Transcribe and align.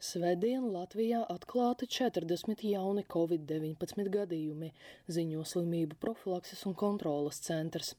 Svētdien 0.00 0.62
Latvijā 0.72 1.18
atklāti 1.28 1.84
40 1.94 2.62
jauni 2.64 3.02
covid-19 3.14 4.06
gadījumi, 4.14 4.70
ziņo 5.12 5.42
slimību 5.50 5.98
profilakses 6.00 6.64
un 6.70 6.76
kontrolas 6.82 7.42
centrs. 7.44 7.90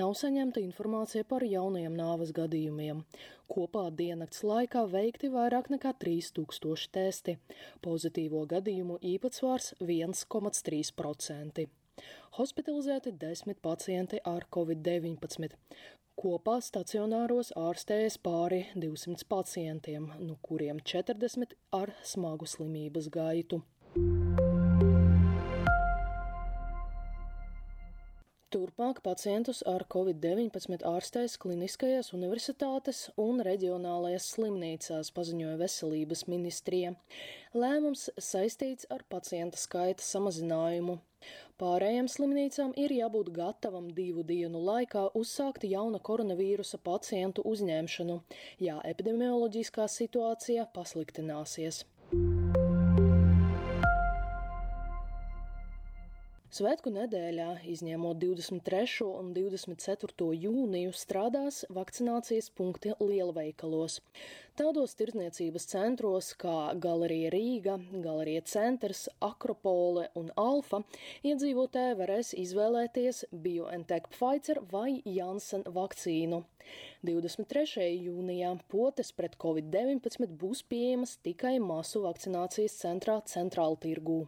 Nav 0.00 0.16
saņemta 0.18 0.58
informācija 0.64 1.22
par 1.30 1.46
jaunajiem 1.46 1.94
nāves 1.94 2.34
gadījumiem. 2.34 3.04
Kopā 3.54 3.84
diennakts 4.02 4.42
laikā 4.50 4.82
veikti 4.90 5.30
vairāk 5.30 5.70
nekā 5.76 5.94
3000 6.02 6.90
testi. 6.98 7.38
Pozitīvo 7.86 8.42
gadījumu 8.56 8.98
īpatsvars 9.14 9.76
1,3%. 9.78 11.68
Hospitalizēti 12.38 13.12
desmit 13.20 13.60
pacienti 13.62 14.20
ar 14.24 14.46
covid-19. 14.54 15.56
Kopā 16.18 16.56
stacionāros 16.66 17.52
ārstējas 17.54 18.18
pāri 18.18 18.64
200 18.74 19.26
pacientiem, 19.30 20.08
no 20.18 20.34
kuriem 20.42 20.80
40 20.92 21.54
ar 21.78 21.94
smagu 22.02 22.48
slimības 22.50 23.06
gaitu. 23.14 23.60
Turpmāk 28.48 29.02
pacientus 29.04 29.58
ar 29.68 29.82
covid-19 29.92 30.80
ārstēs 30.88 31.34
Kliniskajās 31.42 32.14
universitātes 32.16 33.00
un 33.20 33.42
reģionālajās 33.44 34.28
slimnīcās, 34.32 35.10
paziņoja 35.18 35.58
Veselības 35.60 36.22
ministrija. 36.32 36.94
Lēmums 37.52 38.06
saistīts 38.16 38.88
ar 38.96 39.04
pacienta 39.12 39.60
skaita 39.60 40.06
samazinājumu. 40.06 40.96
Pārējām 41.60 42.08
slimnīcām 42.08 42.72
ir 42.80 42.96
jābūt 42.96 43.28
gatavam 43.36 43.92
divu 43.92 44.24
dienu 44.32 44.64
laikā 44.70 45.04
uzsākt 45.20 45.68
jauna 45.68 46.00
koronavīrusa 46.00 46.80
pacientu 46.88 47.44
uzņemšanu, 47.52 48.16
ja 48.64 48.80
epidemioloģiskā 48.94 49.90
situācija 49.98 50.70
pasliktināsies. 50.72 51.84
Svētku 56.58 56.90
nedēļā, 56.90 57.60
izņemot 57.70 58.18
23. 58.18 59.04
un 59.06 59.28
24. 59.36 60.24
jūniju, 60.42 60.90
strādās 60.96 61.60
vakcinācijas 61.70 62.48
punkti 62.58 62.96
lielveikalos. 62.98 64.00
Tādos 64.58 64.96
tirdzniecības 64.98 65.68
centros 65.70 66.32
kā 66.40 66.72
Galerija 66.82 67.30
Rīga, 67.30 67.76
Galerija 68.02 68.42
Centrs, 68.50 69.04
Akropole 69.22 70.08
un 70.18 70.32
Alfa 70.34 70.80
iedzīvotāji 71.30 71.98
varēs 72.00 72.32
izvēlēties 72.42 73.28
BioNTech 73.44 74.10
Pfizer 74.16 74.58
vai 74.72 74.96
Janssen 75.06 75.62
vakcīnu. 75.78 76.42
23. 77.06 77.86
jūnijā 78.08 78.50
potes 78.72 79.14
pret 79.14 79.38
covid-19 79.38 80.34
būs 80.42 80.64
pieejamas 80.66 81.20
tikai 81.22 81.60
masu 81.62 82.02
vakcinācijas 82.08 82.80
centrā 82.82 83.20
Centrāla 83.30 83.78
tirgū. 83.86 84.24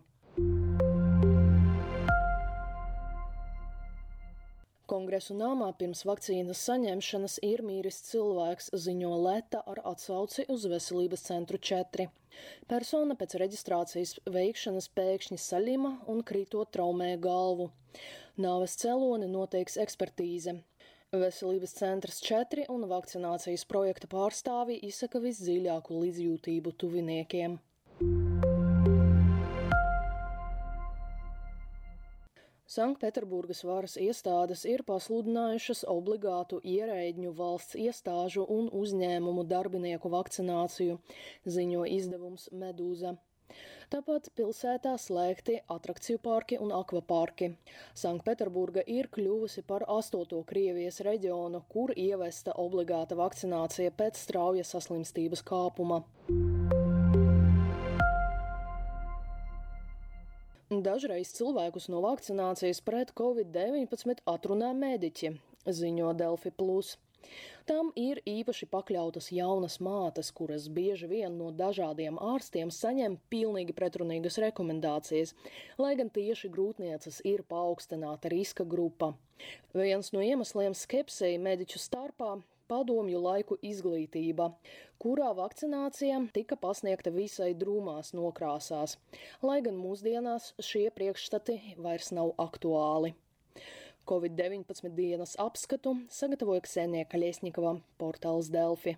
Kongresu 5.11 5.35
nāmā 5.35 5.67
pirms 5.75 6.05
vakcīnas 6.07 6.61
saņemšanas 6.69 7.33
ir 7.43 7.65
mīris 7.67 7.97
cilvēks, 8.07 8.69
ziņo 8.79 9.09
Leta 9.25 9.59
ar 9.73 9.81
atsauci 9.91 10.45
uz 10.55 10.67
veselības 10.71 11.25
centru 11.27 11.59
4. 11.59 12.05
Persona 12.71 13.17
pēc 13.19 13.35
reģistrācijas 13.43 14.13
veikšanas 14.37 14.87
pēkšņi 14.95 15.39
saļima 15.43 15.91
un 16.15 16.23
krītot 16.29 16.71
traumē 16.77 17.09
galvu. 17.25 17.67
Nāves 18.39 18.79
cēloni 18.85 19.27
noteiks 19.33 19.81
ekspertīze. 19.83 20.55
Veselības 21.25 21.75
centrs 21.81 22.23
4 22.29 22.69
un 22.71 22.87
vakcinācijas 22.95 23.67
projekta 23.67 24.07
pārstāvji 24.15 24.79
izsaka 24.93 25.19
visdziļāku 25.27 26.05
līdzjūtību 26.05 26.77
tuviniekiem. 26.85 27.59
Sanktpēterburgas 32.71 33.65
varas 33.67 33.97
iestādes 33.99 34.61
ir 34.73 34.85
pasludinājušas 34.87 35.81
obligātu 35.91 36.61
ierēģņu 36.73 37.33
valsts 37.35 37.75
iestāžu 37.75 38.45
un 38.47 38.69
uzņēmumu 38.81 39.43
darbinieku 39.51 40.13
vakcināciju, 40.13 41.01
ziņo 41.57 41.89
izdevums 41.97 42.47
Medūza. 42.55 43.17
Tāpat 43.91 44.29
pilsētā 44.39 44.93
slēgti 45.03 45.57
atrakciju 45.75 46.21
parki 46.23 46.61
un 46.63 46.71
akvaparki. 46.77 47.51
Sanktpēterburga 48.05 48.87
ir 48.87 49.11
kļuvusi 49.19 49.67
par 49.67 49.89
astoto 49.91 50.45
Krievijas 50.47 51.03
reģionu, 51.03 51.65
kur 51.75 51.91
ievesta 51.99 52.55
obligāta 52.55 53.19
vakcinācija 53.19 53.91
pēc 53.99 54.23
strauja 54.29 54.63
saslimstības 54.71 55.43
kāpuma. 55.51 56.05
Dažreiz 60.71 61.33
cilvēkus 61.35 61.89
no 61.91 61.99
vakcinācijas 62.05 62.79
pret 62.87 63.09
covid-19 63.19 64.21
atrunā 64.31 64.69
mediķi, 64.79 65.33
ziņo 65.67 66.13
Delfi. 66.15 66.53
Plus. 66.55 66.93
Tam 67.67 67.91
ir 67.99 68.21
īpaši 68.23 68.69
pakļautas 68.71 69.33
jaunas 69.35 69.81
mātes, 69.83 70.31
kuras 70.31 70.69
bieži 70.71 71.09
vien 71.11 71.35
no 71.41 71.51
dažādiem 71.51 72.21
ārstiem 72.23 72.71
saņem 72.71 73.19
pilnīgi 73.35 73.75
pretrunīgas 73.75 74.39
rekomendācijas, 74.47 75.35
lai 75.83 75.97
gan 75.99 76.15
tieši 76.15 76.53
grūtnieces 76.55 77.19
ir 77.27 77.43
paaugstināta 77.51 78.31
riska 78.31 78.63
grupa. 78.63 79.11
Viens 79.75 80.15
no 80.15 80.23
iemesliem 80.23 80.79
skepsei 80.79 81.35
mediķu 81.51 81.83
starpā 81.83 82.37
padomju 82.71 83.21
laiku 83.25 83.59
izglītība, 83.67 84.51
kurā 85.03 85.33
vakcinācija 85.37 86.21
tika 86.37 86.59
pasniegta 86.61 87.13
visai 87.15 87.51
drūmās 87.59 88.15
nokrāsās, 88.17 88.97
lai 89.43 89.59
gan 89.67 89.77
mūsdienās 89.81 90.53
šie 90.71 90.87
priekšstati 90.95 91.59
vairs 91.83 92.15
nav 92.17 92.33
aktuāli. 92.47 93.15
Covid-19 94.09 94.95
dienas 94.97 95.37
apskatu 95.39 95.93
sagatavoja 96.11 96.65
Ksenija 96.65 97.07
Kaļiesņikava 97.11 97.77
portāls 98.01 98.49
Delfi. 98.51 98.97